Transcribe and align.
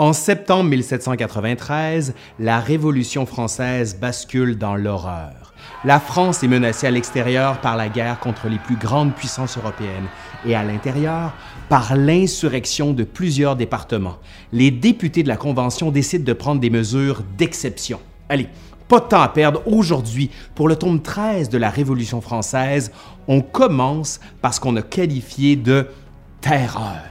En 0.00 0.12
septembre 0.12 0.70
1793, 0.70 2.14
la 2.38 2.60
Révolution 2.60 3.26
française 3.26 3.98
bascule 4.00 4.56
dans 4.56 4.76
l'horreur. 4.76 5.52
La 5.84 5.98
France 5.98 6.44
est 6.44 6.48
menacée 6.48 6.86
à 6.86 6.92
l'extérieur 6.92 7.60
par 7.60 7.76
la 7.76 7.88
guerre 7.88 8.20
contre 8.20 8.46
les 8.46 8.60
plus 8.60 8.76
grandes 8.76 9.12
puissances 9.12 9.58
européennes 9.58 10.06
et 10.46 10.54
à 10.54 10.62
l'intérieur 10.62 11.34
par 11.68 11.96
l'insurrection 11.96 12.92
de 12.92 13.02
plusieurs 13.02 13.56
départements. 13.56 14.18
Les 14.52 14.70
députés 14.70 15.24
de 15.24 15.28
la 15.28 15.36
Convention 15.36 15.90
décident 15.90 16.24
de 16.24 16.32
prendre 16.32 16.60
des 16.60 16.70
mesures 16.70 17.24
d'exception. 17.36 17.98
Allez, 18.28 18.46
pas 18.86 19.00
de 19.00 19.06
temps 19.06 19.22
à 19.22 19.28
perdre. 19.28 19.64
Aujourd'hui, 19.66 20.30
pour 20.54 20.68
le 20.68 20.76
tome 20.76 21.02
13 21.02 21.48
de 21.48 21.58
la 21.58 21.70
Révolution 21.70 22.20
française, 22.20 22.92
on 23.26 23.40
commence 23.40 24.20
par 24.42 24.54
ce 24.54 24.60
qu'on 24.60 24.76
a 24.76 24.82
qualifié 24.82 25.56
de 25.56 25.88
terreur. 26.40 27.02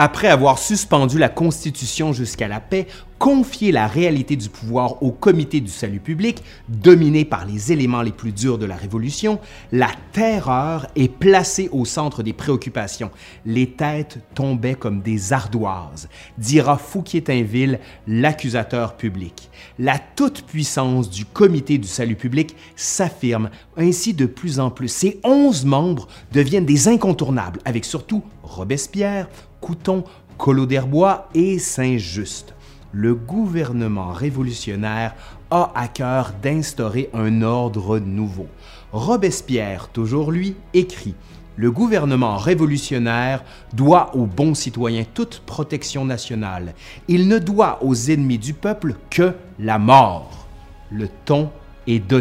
Après 0.00 0.28
avoir 0.28 0.60
suspendu 0.60 1.18
la 1.18 1.28
Constitution 1.28 2.12
jusqu'à 2.12 2.46
la 2.46 2.60
paix, 2.60 2.86
confier 3.18 3.72
la 3.72 3.88
réalité 3.88 4.36
du 4.36 4.48
pouvoir 4.48 5.02
au 5.02 5.10
comité 5.10 5.60
du 5.60 5.70
salut 5.70 5.98
public, 5.98 6.44
dominé 6.68 7.24
par 7.24 7.44
les 7.44 7.72
éléments 7.72 8.02
les 8.02 8.12
plus 8.12 8.30
durs 8.30 8.58
de 8.58 8.64
la 8.64 8.76
Révolution, 8.76 9.40
la 9.72 9.90
terreur 10.12 10.86
est 10.94 11.08
placée 11.08 11.68
au 11.72 11.84
centre 11.84 12.22
des 12.22 12.32
préoccupations. 12.32 13.10
Les 13.44 13.72
têtes 13.72 14.20
tombaient 14.36 14.76
comme 14.76 15.02
des 15.02 15.32
ardoises, 15.32 16.08
dira 16.38 16.78
Fouquier-Tinville, 16.78 17.80
l'accusateur 18.06 18.96
public. 18.96 19.50
La 19.80 19.98
toute-puissance 19.98 21.10
du 21.10 21.24
comité 21.24 21.76
du 21.76 21.88
salut 21.88 22.14
public 22.14 22.54
s'affirme 22.76 23.50
ainsi 23.76 24.14
de 24.14 24.26
plus 24.26 24.60
en 24.60 24.70
plus. 24.70 24.86
Ses 24.86 25.18
onze 25.24 25.64
membres 25.64 26.06
deviennent 26.30 26.66
des 26.66 26.86
incontournables, 26.86 27.58
avec 27.64 27.84
surtout 27.84 28.22
Robespierre, 28.44 29.28
Couton, 29.60 30.04
Collot 30.36 30.66
d'Herbois 30.66 31.28
et 31.34 31.58
Saint-Just. 31.58 32.54
Le 32.92 33.14
gouvernement 33.14 34.12
révolutionnaire 34.12 35.14
a 35.50 35.72
à 35.74 35.88
cœur 35.88 36.32
d'instaurer 36.42 37.10
un 37.12 37.42
ordre 37.42 37.98
nouveau. 37.98 38.46
Robespierre, 38.92 39.88
toujours 39.88 40.32
lui, 40.32 40.56
écrit 40.72 41.14
le 41.58 41.72
gouvernement 41.72 42.36
révolutionnaire 42.36 43.42
doit 43.72 44.14
aux 44.14 44.26
bons 44.26 44.54
citoyens 44.54 45.04
toute 45.12 45.42
protection 45.44 46.04
nationale. 46.04 46.72
Il 47.08 47.26
ne 47.26 47.40
doit 47.40 47.82
aux 47.82 47.96
ennemis 47.96 48.38
du 48.38 48.54
peuple 48.54 48.94
que 49.10 49.34
la 49.58 49.80
mort. 49.80 50.46
Le 50.92 51.08
ton 51.24 51.50
est. 51.88 52.12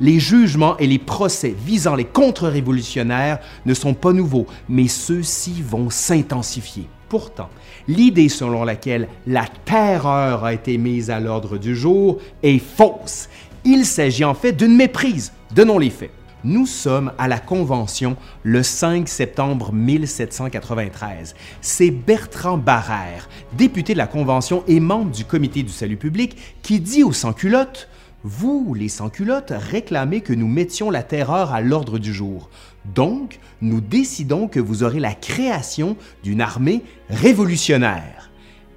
Les 0.00 0.20
jugements 0.20 0.76
et 0.78 0.86
les 0.86 0.98
procès 0.98 1.54
visant 1.64 1.96
les 1.96 2.04
contre-révolutionnaires 2.04 3.40
ne 3.66 3.74
sont 3.74 3.94
pas 3.94 4.12
nouveaux, 4.12 4.46
mais 4.68 4.86
ceux-ci 4.86 5.62
vont 5.62 5.90
s'intensifier. 5.90 6.86
Pourtant, 7.08 7.48
l'idée 7.88 8.28
selon 8.28 8.64
laquelle 8.64 9.08
la 9.26 9.46
terreur 9.64 10.44
a 10.44 10.52
été 10.52 10.76
mise 10.76 11.10
à 11.10 11.20
l'ordre 11.20 11.56
du 11.56 11.74
jour 11.74 12.18
est 12.42 12.58
fausse. 12.58 13.28
Il 13.64 13.86
s'agit 13.86 14.24
en 14.24 14.34
fait 14.34 14.52
d'une 14.52 14.76
méprise. 14.76 15.32
Donnons 15.54 15.78
les 15.78 15.90
faits. 15.90 16.10
Nous 16.44 16.66
sommes 16.66 17.12
à 17.18 17.26
la 17.26 17.40
Convention 17.40 18.16
le 18.44 18.62
5 18.62 19.08
septembre 19.08 19.72
1793. 19.72 21.34
C'est 21.60 21.90
Bertrand 21.90 22.56
Barrère, 22.56 23.28
député 23.54 23.94
de 23.94 23.98
la 23.98 24.06
Convention 24.06 24.62
et 24.68 24.78
membre 24.78 25.10
du 25.10 25.24
Comité 25.24 25.64
du 25.64 25.72
salut 25.72 25.96
public, 25.96 26.36
qui 26.62 26.78
dit 26.78 27.02
aux 27.02 27.12
sans-culottes 27.12 27.88
vous, 28.28 28.74
les 28.74 28.90
sans-culottes, 28.90 29.54
réclamez 29.56 30.20
que 30.20 30.34
nous 30.34 30.48
mettions 30.48 30.90
la 30.90 31.02
terreur 31.02 31.54
à 31.54 31.62
l'ordre 31.62 31.98
du 31.98 32.12
jour. 32.12 32.50
Donc, 32.94 33.40
nous 33.62 33.80
décidons 33.80 34.48
que 34.48 34.60
vous 34.60 34.82
aurez 34.82 35.00
la 35.00 35.14
création 35.14 35.96
d'une 36.22 36.42
armée 36.42 36.82
révolutionnaire. 37.08 38.30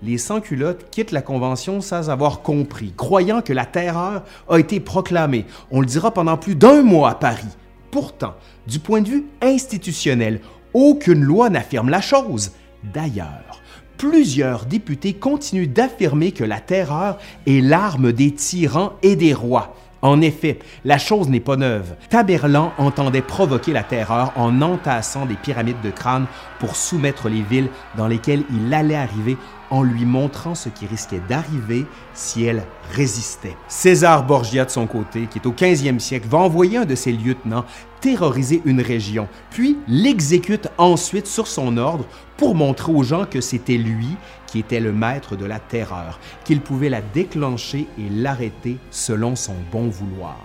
Les 0.04 0.18
sans-culottes 0.18 0.90
quittent 0.90 1.12
la 1.12 1.22
Convention 1.22 1.82
sans 1.82 2.10
avoir 2.10 2.44
compris, 2.44 2.94
croyant 2.96 3.42
que 3.42 3.52
la 3.52 3.66
terreur 3.66 4.24
a 4.50 4.58
été 4.58 4.80
proclamée. 4.80 5.46
On 5.70 5.82
le 5.82 5.86
dira 5.86 6.12
pendant 6.12 6.38
plus 6.38 6.56
d'un 6.56 6.82
mois 6.82 7.10
à 7.10 7.16
Paris. 7.16 7.58
Pourtant, 7.92 8.36
du 8.68 8.80
point 8.80 9.02
de 9.02 9.10
vue 9.10 9.26
institutionnel, 9.42 10.40
aucune 10.74 11.24
loi 11.24 11.50
n'affirme 11.50 11.90
la 11.90 12.02
chose. 12.02 12.54
D'ailleurs, 12.86 13.61
plusieurs 14.02 14.66
députés 14.66 15.14
continuent 15.14 15.72
d'affirmer 15.72 16.32
que 16.32 16.44
la 16.44 16.60
terreur 16.60 17.20
est 17.46 17.62
l'arme 17.62 18.12
des 18.12 18.34
tyrans 18.34 18.94
et 19.04 19.16
des 19.16 19.36
rois. 19.36 19.76
En 20.02 20.22
effet, 20.22 20.58
la 20.84 20.98
chose 20.98 21.30
n'est 21.30 21.40
pas 21.40 21.56
neuve. 21.56 21.94
Taberlan 22.10 22.74
entendait 22.80 23.22
provoquer 23.22 23.74
la 23.74 23.84
terreur 23.84 24.34
en 24.36 24.64
entassant 24.64 25.28
des 25.28 25.36
pyramides 25.36 25.82
de 25.84 25.92
crâne 25.92 26.26
pour 26.60 26.76
soumettre 26.76 27.30
les 27.30 27.44
villes 27.44 27.70
dans 27.96 28.08
lesquelles 28.08 28.44
il 28.52 28.74
allait 28.74 28.96
arriver 28.96 29.38
en 29.72 29.82
lui 29.82 30.06
montrant 30.06 30.54
ce 30.54 30.70
qui 30.70 30.86
risquait 30.86 31.22
d'arriver 31.28 31.86
si 32.14 32.44
elle 32.44 32.64
résistait. 32.92 33.56
César 33.68 34.26
Borgia, 34.26 34.66
de 34.66 34.70
son 34.70 34.86
côté, 34.86 35.28
qui 35.32 35.40
est 35.40 35.48
au 35.48 35.54
15e 35.54 35.98
siècle, 35.98 36.28
va 36.30 36.38
envoyer 36.38 36.78
un 36.78 36.86
de 36.86 36.96
ses 36.96 37.14
lieutenants 37.14 37.66
terroriser 38.02 38.62
une 38.66 38.82
région, 38.82 39.28
puis 39.52 39.78
l'exécute 39.88 40.68
ensuite 40.80 41.28
sur 41.28 41.48
son 41.48 41.78
ordre 41.78 42.06
pour 42.36 42.56
montrer 42.56 42.92
aux 42.92 43.04
gens 43.04 43.26
que 43.26 43.42
c'était 43.42 43.78
lui 43.78 44.10
qui 44.48 44.60
était 44.60 44.80
le 44.80 44.92
maître 44.92 45.36
de 45.36 45.46
la 45.46 45.60
terreur, 45.60 46.20
qu'il 46.44 46.62
pouvait 46.62 46.90
la 46.90 47.02
déclencher 47.02 47.88
et 48.00 48.10
l'arrêter 48.10 48.78
selon 48.90 49.36
son 49.36 49.56
bon 49.72 49.88
vouloir 49.88 50.40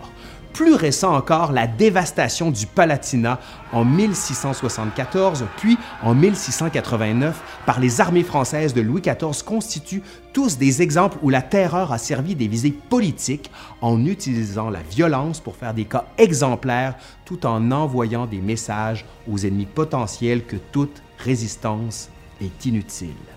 plus 0.56 0.74
récent 0.74 1.14
encore, 1.14 1.52
la 1.52 1.66
dévastation 1.66 2.50
du 2.50 2.66
Palatinat 2.66 3.38
en 3.72 3.84
1674, 3.84 5.44
puis 5.58 5.76
en 6.02 6.14
1689 6.14 7.60
par 7.66 7.78
les 7.78 8.00
armées 8.00 8.22
françaises 8.22 8.72
de 8.72 8.80
Louis 8.80 9.02
XIV 9.02 9.44
constituent 9.44 10.02
tous 10.32 10.56
des 10.56 10.80
exemples 10.80 11.18
où 11.20 11.28
la 11.28 11.42
terreur 11.42 11.92
a 11.92 11.98
servi 11.98 12.34
des 12.34 12.48
visées 12.48 12.74
politiques 12.88 13.50
en 13.82 14.06
utilisant 14.06 14.70
la 14.70 14.80
violence 14.80 15.40
pour 15.40 15.56
faire 15.56 15.74
des 15.74 15.84
cas 15.84 16.06
exemplaires 16.16 16.94
tout 17.26 17.44
en 17.44 17.70
envoyant 17.70 18.24
des 18.24 18.40
messages 18.40 19.04
aux 19.30 19.38
ennemis 19.38 19.66
potentiels 19.66 20.46
que 20.46 20.56
toute 20.56 21.02
résistance 21.18 22.08
est 22.40 22.64
inutile 22.64 23.35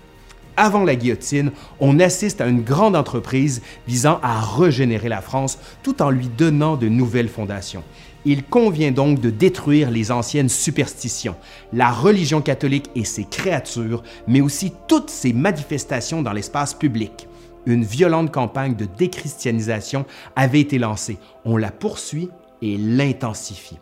avant 0.60 0.84
la 0.84 0.94
guillotine, 0.94 1.52
on 1.80 1.98
assiste 2.00 2.42
à 2.42 2.46
une 2.46 2.60
grande 2.60 2.94
entreprise 2.94 3.62
visant 3.88 4.20
à 4.22 4.42
régénérer 4.42 5.08
la 5.08 5.22
France 5.22 5.58
tout 5.82 6.02
en 6.02 6.10
lui 6.10 6.28
donnant 6.28 6.76
de 6.76 6.86
nouvelles 6.86 7.30
fondations. 7.30 7.82
Il 8.26 8.44
convient 8.44 8.90
donc 8.90 9.20
de 9.20 9.30
détruire 9.30 9.90
les 9.90 10.12
anciennes 10.12 10.50
superstitions, 10.50 11.34
la 11.72 11.90
religion 11.90 12.42
catholique 12.42 12.90
et 12.94 13.06
ses 13.06 13.24
créatures, 13.24 14.02
mais 14.28 14.42
aussi 14.42 14.74
toutes 14.86 15.08
ses 15.08 15.32
manifestations 15.32 16.20
dans 16.20 16.34
l'espace 16.34 16.74
public. 16.74 17.26
Une 17.64 17.84
violente 17.84 18.30
campagne 18.30 18.74
de 18.74 18.86
déchristianisation 18.98 20.04
avait 20.36 20.60
été 20.60 20.78
lancée. 20.78 21.16
On 21.46 21.56
la 21.56 21.70
poursuit 21.70 22.28
et 22.60 22.76
l'intensifie 22.76 23.78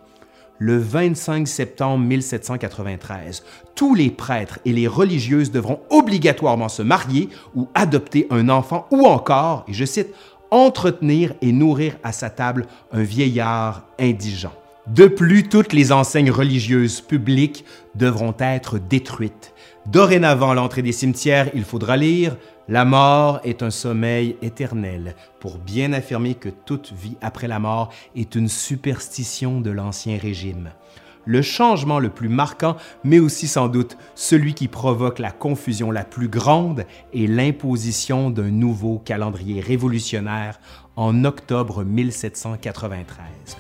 le 0.59 0.79
25 0.79 1.47
septembre 1.47 2.05
1793. 2.05 3.45
Tous 3.75 3.95
les 3.95 4.11
prêtres 4.11 4.59
et 4.65 4.73
les 4.73 4.89
religieuses 4.89 5.51
devront 5.51 5.81
obligatoirement 5.91 6.69
se 6.69 6.83
marier 6.83 7.29
ou 7.55 7.69
adopter 7.75 8.27
un 8.31 8.49
enfant 8.49 8.87
ou 8.91 9.07
encore, 9.07 9.65
et 9.69 9.73
je 9.73 9.85
cite, 9.85 10.15
entretenir 10.51 11.35
et 11.43 11.53
nourrir 11.53 11.97
à 12.03 12.13
sa 12.13 12.31
table 12.31 12.67
un 12.93 13.03
vieillard 13.03 13.85
indigent. 13.99 14.53
De 14.87 15.07
plus, 15.07 15.49
toutes 15.49 15.75
les 15.75 15.93
enseignes 15.93 16.31
religieuses 16.31 17.03
publiques 17.03 17.65
devront 17.95 18.35
être 18.39 18.79
détruites. 18.79 19.53
Dorénavant, 19.91 20.53
l'entrée 20.53 20.82
des 20.82 20.93
cimetières, 20.93 21.49
il 21.54 21.65
faudra 21.65 21.97
lire 21.97 22.37
La 22.69 22.84
mort 22.84 23.41
est 23.43 23.62
un 23.62 23.71
sommeil 23.71 24.37
éternel, 24.43 25.15
pour 25.41 25.56
bien 25.56 25.94
affirmer 25.94 26.34
que 26.34 26.50
toute 26.50 26.93
vie 26.93 27.16
après 27.22 27.49
la 27.49 27.59
mort 27.59 27.88
est 28.15 28.34
une 28.34 28.49
superstition 28.49 29.62
de 29.62 29.71
l'Ancien 29.71 30.19
Régime. 30.19 30.73
Le 31.25 31.40
changement 31.40 32.00
le 32.00 32.11
plus 32.11 32.29
marquant, 32.29 32.76
mais 33.02 33.19
aussi 33.19 33.49
sans 33.49 33.69
doute 33.69 33.96
celui 34.14 34.52
qui 34.52 34.69
provoque 34.69 35.19
la 35.19 35.31
confusion 35.31 35.91
la 35.91 36.05
plus 36.05 36.29
grande, 36.29 36.84
est 37.14 37.26
l'imposition 37.26 38.29
d'un 38.29 38.50
nouveau 38.50 38.99
calendrier 38.99 39.62
révolutionnaire 39.62 40.61
en 40.96 41.25
octobre 41.25 41.82
1793 41.82 43.56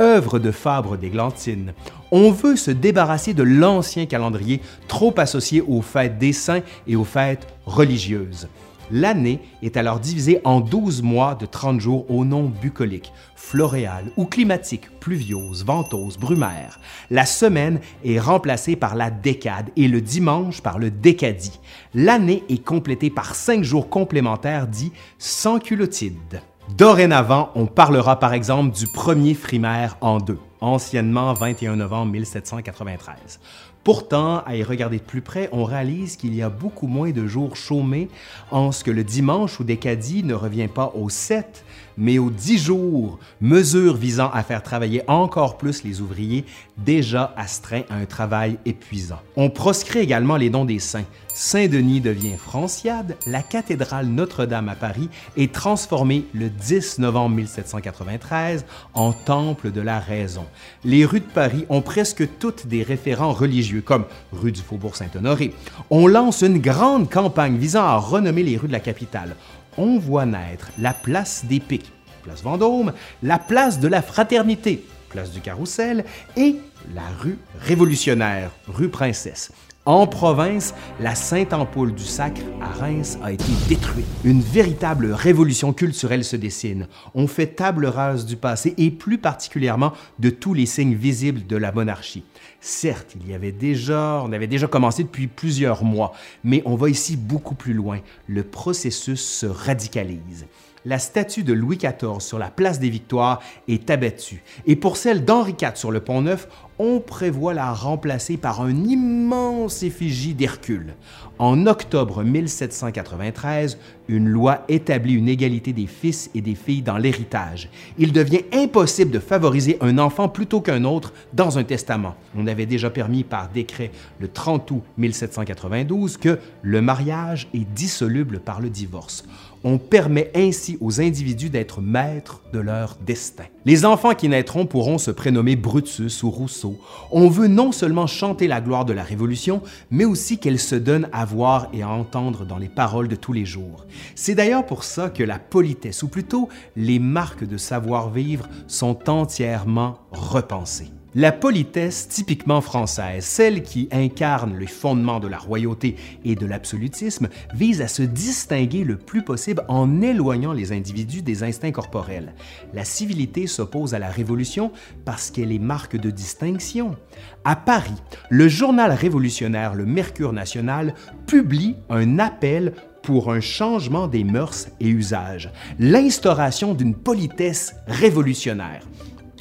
œuvre 0.00 0.38
de 0.38 0.50
Fabre 0.50 0.96
d'Églantine. 0.96 1.72
On 2.10 2.30
veut 2.30 2.56
se 2.56 2.70
débarrasser 2.70 3.34
de 3.34 3.42
l'ancien 3.42 4.06
calendrier 4.06 4.60
trop 4.88 5.14
associé 5.16 5.60
aux 5.60 5.82
fêtes 5.82 6.18
des 6.18 6.32
saints 6.32 6.62
et 6.86 6.96
aux 6.96 7.04
fêtes 7.04 7.46
religieuses. 7.66 8.48
L'année 8.90 9.40
est 9.62 9.78
alors 9.78 10.00
divisée 10.00 10.40
en 10.44 10.60
12 10.60 11.02
mois 11.02 11.34
de 11.34 11.46
30 11.46 11.80
jours 11.80 12.10
au 12.10 12.26
nom 12.26 12.44
bucolique, 12.44 13.12
floréal 13.34 14.12
ou 14.18 14.26
climatique, 14.26 14.90
pluviose, 15.00 15.64
ventose, 15.64 16.18
brumaire. 16.18 16.78
La 17.10 17.24
semaine 17.24 17.80
est 18.04 18.18
remplacée 18.18 18.76
par 18.76 18.94
la 18.94 19.10
décade 19.10 19.70
et 19.76 19.88
le 19.88 20.02
dimanche 20.02 20.60
par 20.60 20.78
le 20.78 20.90
décadie. 20.90 21.58
L'année 21.94 22.44
est 22.50 22.62
complétée 22.62 23.08
par 23.08 23.34
5 23.34 23.62
jours 23.62 23.88
complémentaires 23.88 24.66
dits 24.66 24.92
sans 25.16 25.58
culotides. 25.58 26.42
Dorénavant, 26.68 27.50
on 27.54 27.66
parlera 27.66 28.18
par 28.18 28.32
exemple 28.32 28.74
du 28.74 28.86
premier 28.86 29.34
frimaire 29.34 29.96
en 30.00 30.18
deux. 30.18 30.38
anciennement 30.60 31.32
21 31.34 31.76
novembre 31.76 32.12
1793. 32.12 33.40
Pourtant, 33.84 34.44
à 34.46 34.54
y 34.54 34.62
regarder 34.62 34.98
de 34.98 35.02
plus 35.02 35.22
près, 35.22 35.48
on 35.50 35.64
réalise 35.64 36.16
qu'il 36.16 36.32
y 36.36 36.40
a 36.40 36.48
beaucoup 36.48 36.86
moins 36.86 37.10
de 37.10 37.26
jours 37.26 37.56
chômés 37.56 38.08
en 38.52 38.70
ce 38.70 38.84
que 38.84 38.92
le 38.92 39.02
dimanche 39.02 39.58
ou 39.58 39.64
des 39.64 39.76
caddies 39.76 40.22
ne 40.22 40.34
revient 40.34 40.68
pas 40.68 40.92
aux 40.94 41.08
7, 41.08 41.64
mais 41.98 42.18
aux 42.18 42.30
10 42.30 42.58
jours, 42.58 43.18
mesure 43.40 43.96
visant 43.96 44.30
à 44.32 44.44
faire 44.44 44.62
travailler 44.62 45.02
encore 45.08 45.58
plus 45.58 45.82
les 45.82 46.00
ouvriers 46.00 46.44
déjà 46.78 47.34
astreints 47.36 47.82
à 47.90 47.96
un 47.96 48.06
travail 48.06 48.56
épuisant. 48.64 49.18
On 49.34 49.50
proscrit 49.50 49.98
également 49.98 50.36
les 50.36 50.48
dons 50.48 50.64
des 50.64 50.78
saints. 50.78 51.04
Saint-Denis 51.34 52.00
devient 52.00 52.36
Franciade, 52.36 53.16
la 53.26 53.42
cathédrale 53.42 54.06
Notre-Dame 54.06 54.68
à 54.68 54.74
Paris 54.74 55.08
est 55.36 55.52
transformée 55.52 56.26
le 56.34 56.50
10 56.50 56.98
novembre 56.98 57.36
1793 57.36 58.64
en 58.94 59.12
temple 59.12 59.70
de 59.70 59.80
la 59.80 59.98
raison. 59.98 60.44
Les 60.84 61.04
rues 61.04 61.20
de 61.20 61.24
Paris 61.24 61.64
ont 61.68 61.82
presque 61.82 62.28
toutes 62.38 62.66
des 62.66 62.82
référents 62.82 63.32
religieux, 63.32 63.82
comme 63.82 64.04
rue 64.32 64.52
du 64.52 64.60
Faubourg 64.60 64.96
Saint-Honoré. 64.96 65.54
On 65.90 66.06
lance 66.06 66.42
une 66.42 66.58
grande 66.58 67.10
campagne 67.10 67.56
visant 67.56 67.84
à 67.84 67.96
renommer 67.96 68.42
les 68.42 68.56
rues 68.56 68.68
de 68.68 68.72
la 68.72 68.80
capitale 68.80 69.36
on 69.76 69.98
voit 69.98 70.26
naître 70.26 70.70
la 70.78 70.92
place 70.92 71.44
des 71.44 71.60
Pics, 71.60 71.92
place 72.22 72.42
Vendôme, 72.42 72.92
la 73.22 73.38
place 73.38 73.80
de 73.80 73.88
la 73.88 74.02
Fraternité, 74.02 74.84
place 75.08 75.30
du 75.30 75.40
Carrousel, 75.40 76.04
et 76.36 76.56
la 76.94 77.08
rue 77.20 77.38
Révolutionnaire, 77.58 78.50
rue 78.66 78.88
Princesse. 78.88 79.52
En 79.84 80.06
province, 80.06 80.74
la 81.00 81.16
Sainte-Ampoule 81.16 81.92
du 81.92 82.04
Sacre 82.04 82.42
à 82.60 82.68
Reims 82.68 83.18
a 83.20 83.32
été 83.32 83.50
détruite. 83.68 84.06
Une 84.22 84.40
véritable 84.40 85.10
révolution 85.10 85.72
culturelle 85.72 86.22
se 86.22 86.36
dessine. 86.36 86.86
On 87.16 87.26
fait 87.26 87.48
table 87.48 87.86
rase 87.86 88.24
du 88.24 88.36
passé 88.36 88.74
et 88.78 88.92
plus 88.92 89.18
particulièrement 89.18 89.92
de 90.20 90.30
tous 90.30 90.54
les 90.54 90.66
signes 90.66 90.94
visibles 90.94 91.48
de 91.48 91.56
la 91.56 91.72
monarchie. 91.72 92.22
Certes, 92.60 93.16
il 93.20 93.28
y 93.28 93.34
avait 93.34 93.50
déjà, 93.50 94.22
on 94.24 94.30
avait 94.30 94.46
déjà 94.46 94.68
commencé 94.68 95.02
depuis 95.02 95.26
plusieurs 95.26 95.82
mois, 95.82 96.12
mais 96.44 96.62
on 96.64 96.76
va 96.76 96.88
ici 96.88 97.16
beaucoup 97.16 97.56
plus 97.56 97.74
loin. 97.74 97.98
Le 98.28 98.44
processus 98.44 99.20
se 99.20 99.46
radicalise 99.46 100.46
la 100.84 100.98
statue 100.98 101.44
de 101.44 101.52
Louis 101.52 101.76
XIV 101.76 102.20
sur 102.20 102.38
la 102.38 102.50
place 102.50 102.80
des 102.80 102.90
Victoires 102.90 103.40
est 103.68 103.90
abattue 103.90 104.42
et 104.66 104.76
pour 104.76 104.96
celle 104.96 105.24
d'Henri 105.24 105.54
IV 105.60 105.72
sur 105.74 105.90
le 105.90 106.00
pont 106.00 106.22
Neuf, 106.22 106.48
on 106.78 107.00
prévoit 107.00 107.54
la 107.54 107.72
remplacer 107.72 108.36
par 108.36 108.60
un 108.60 108.84
immense 108.84 109.82
effigie 109.82 110.34
d'Hercule. 110.34 110.94
En 111.38 111.66
octobre 111.66 112.24
1793, 112.24 113.78
une 114.08 114.28
loi 114.28 114.64
établit 114.68 115.14
une 115.14 115.28
égalité 115.28 115.72
des 115.72 115.86
fils 115.86 116.30
et 116.34 116.40
des 116.40 116.54
filles 116.54 116.82
dans 116.82 116.98
l'héritage. 116.98 117.68
Il 117.98 118.12
devient 118.12 118.42
impossible 118.52 119.10
de 119.10 119.18
favoriser 119.18 119.76
un 119.80 119.98
enfant 119.98 120.28
plutôt 120.28 120.60
qu'un 120.60 120.84
autre 120.84 121.12
dans 121.32 121.58
un 121.58 121.64
testament. 121.64 122.14
On 122.36 122.46
avait 122.46 122.66
déjà 122.66 122.90
permis 122.90 123.24
par 123.24 123.48
décret 123.48 123.90
le 124.18 124.28
30 124.28 124.70
août 124.70 124.82
1792 124.98 126.16
que 126.16 126.38
le 126.62 126.82
mariage 126.82 127.48
est 127.54 127.64
dissoluble 127.64 128.40
par 128.40 128.60
le 128.60 128.70
divorce. 128.70 129.24
On 129.64 129.78
permet 129.78 130.30
ainsi 130.34 130.76
aux 130.80 131.00
individus 131.00 131.50
d'être 131.50 131.80
maîtres 131.80 132.42
de 132.52 132.58
leur 132.58 132.96
destin. 133.06 133.44
Les 133.64 133.84
enfants 133.84 134.14
qui 134.14 134.28
naîtront 134.28 134.66
pourront 134.66 134.98
se 134.98 135.10
prénommer 135.10 135.54
Brutus 135.54 136.22
ou 136.22 136.30
Rousseau. 136.30 136.78
On 137.10 137.28
veut 137.28 137.46
non 137.46 137.70
seulement 137.70 138.06
chanter 138.06 138.48
la 138.48 138.60
gloire 138.60 138.84
de 138.84 138.92
la 138.92 139.04
Révolution, 139.04 139.62
mais 139.90 140.04
aussi 140.04 140.38
qu'elle 140.38 140.58
se 140.58 140.74
donne 140.74 141.08
à 141.12 141.24
voir 141.24 141.68
et 141.72 141.82
à 141.82 141.88
entendre 141.88 142.44
dans 142.44 142.58
les 142.58 142.68
paroles 142.68 143.08
de 143.08 143.16
tous 143.16 143.32
les 143.32 143.44
jours. 143.44 143.86
C'est 144.14 144.34
d'ailleurs 144.34 144.66
pour 144.66 144.82
ça 144.84 145.10
que 145.10 145.22
la 145.22 145.38
politesse, 145.38 146.02
ou 146.02 146.08
plutôt 146.08 146.48
les 146.74 146.98
marques 146.98 147.44
de 147.44 147.56
savoir-vivre, 147.56 148.48
sont 148.66 149.08
entièrement 149.08 149.98
repensées. 150.10 150.90
La 151.14 151.30
politesse 151.30 152.08
typiquement 152.08 152.62
française, 152.62 153.26
celle 153.26 153.62
qui 153.62 153.86
incarne 153.92 154.56
les 154.58 154.66
fondements 154.66 155.20
de 155.20 155.28
la 155.28 155.36
royauté 155.36 155.96
et 156.24 156.36
de 156.36 156.46
l'absolutisme, 156.46 157.28
vise 157.52 157.82
à 157.82 157.88
se 157.88 158.02
distinguer 158.02 158.82
le 158.82 158.96
plus 158.96 159.22
possible 159.22 159.62
en 159.68 160.00
éloignant 160.00 160.54
les 160.54 160.72
individus 160.72 161.20
des 161.20 161.42
instincts 161.42 161.70
corporels. 161.70 162.32
La 162.72 162.86
civilité 162.86 163.46
s'oppose 163.46 163.92
à 163.92 163.98
la 163.98 164.08
révolution 164.08 164.72
parce 165.04 165.30
qu'elle 165.30 165.52
est 165.52 165.58
marque 165.58 165.98
de 165.98 166.08
distinction. 166.08 166.96
À 167.44 167.56
Paris, 167.56 168.02
le 168.30 168.48
journal 168.48 168.90
révolutionnaire 168.90 169.74
Le 169.74 169.84
Mercure 169.84 170.32
national 170.32 170.94
publie 171.26 171.76
un 171.90 172.18
appel 172.20 172.72
pour 173.02 173.30
un 173.30 173.40
changement 173.40 174.08
des 174.08 174.24
mœurs 174.24 174.68
et 174.80 174.88
usages, 174.88 175.50
l'instauration 175.78 176.72
d'une 176.72 176.94
politesse 176.94 177.74
révolutionnaire 177.86 178.86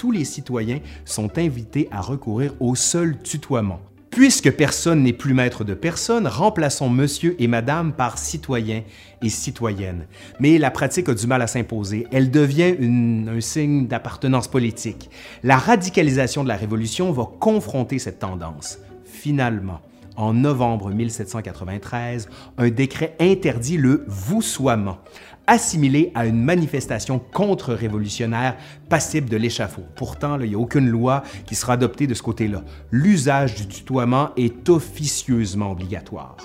tous 0.02 0.10
les 0.10 0.26
citoyens 0.26 0.80
sont 1.06 1.38
invités 1.38 1.88
à 1.92 2.02
recourir 2.02 2.56
au 2.60 2.74
seul 2.74 3.20
tutoiement. 3.22 3.80
Puisque 4.10 4.50
personne 4.52 5.04
n'est 5.04 5.14
plus 5.14 5.36
maître 5.36 5.64
de 5.64 5.76
personne, 5.76 6.26
remplaçons 6.26 6.90
monsieur 6.90 7.36
et 7.38 7.46
madame 7.46 7.94
par 7.94 8.18
citoyen 8.18 8.82
et 9.22 9.30
citoyenne. 9.30 10.08
Mais 10.40 10.58
la 10.58 10.72
pratique 10.72 11.08
a 11.08 11.14
du 11.14 11.28
mal 11.28 11.44
à 11.44 11.46
s'imposer. 11.46 12.08
Elle 12.12 12.32
devient 12.32 12.76
un 13.30 13.40
signe 13.42 13.86
d'appartenance 13.86 14.48
politique. 14.48 15.12
La 15.44 15.58
radicalisation 15.58 16.42
de 16.42 16.48
la 16.48 16.56
Révolution 16.56 17.12
va 17.12 17.30
confronter 17.40 18.00
cette 18.00 18.18
tendance. 18.18 18.80
Finalement, 19.06 19.82
en 20.16 20.34
novembre 20.34 20.92
1793, 20.92 22.30
un 22.58 22.70
décret 22.70 23.16
interdit 23.20 23.78
le 23.78 24.04
voussoiement 24.08 24.98
assimilé 25.48 26.12
à 26.16 26.26
une 26.26 26.42
manifestation 26.42 27.20
contre-révolutionnaire 27.20 28.56
passible 28.90 29.30
de 29.30 29.38
l'échafaud. 29.38 29.84
Pourtant, 29.96 30.40
il 30.40 30.50
n'y 30.50 30.56
a 30.56 30.60
aucune 30.60 30.88
loi 30.88 31.24
qui 31.46 31.56
sera 31.56 31.74
adoptée 31.74 32.08
de 32.08 32.14
ce 32.14 32.24
côté-là. 32.24 32.64
L'usage 32.92 33.56
du 33.56 33.68
tutoiement 33.68 34.30
est 34.38 34.70
officieusement 34.70 35.72
obligatoire. 35.72 36.38